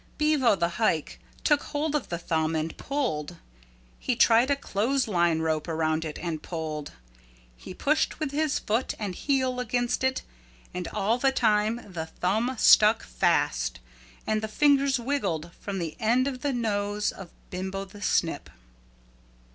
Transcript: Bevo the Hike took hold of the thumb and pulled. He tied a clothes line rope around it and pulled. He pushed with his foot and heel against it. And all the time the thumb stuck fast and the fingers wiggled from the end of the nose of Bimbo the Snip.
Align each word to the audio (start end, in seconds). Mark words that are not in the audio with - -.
Bevo 0.17 0.55
the 0.55 0.67
Hike 0.81 1.19
took 1.43 1.61
hold 1.61 1.93
of 1.93 2.09
the 2.09 2.17
thumb 2.17 2.55
and 2.55 2.75
pulled. 2.75 3.35
He 3.99 4.15
tied 4.15 4.49
a 4.49 4.55
clothes 4.55 5.07
line 5.07 5.41
rope 5.41 5.67
around 5.67 6.05
it 6.05 6.17
and 6.17 6.41
pulled. 6.41 6.93
He 7.55 7.75
pushed 7.75 8.19
with 8.19 8.31
his 8.31 8.57
foot 8.57 8.95
and 8.97 9.13
heel 9.13 9.59
against 9.59 10.03
it. 10.03 10.23
And 10.73 10.87
all 10.87 11.19
the 11.19 11.31
time 11.31 11.81
the 11.93 12.07
thumb 12.07 12.55
stuck 12.57 13.03
fast 13.03 13.79
and 14.25 14.41
the 14.41 14.47
fingers 14.47 14.99
wiggled 14.99 15.51
from 15.59 15.77
the 15.77 15.95
end 15.99 16.27
of 16.27 16.41
the 16.41 16.51
nose 16.51 17.11
of 17.11 17.29
Bimbo 17.51 17.85
the 17.85 18.01
Snip. 18.01 18.49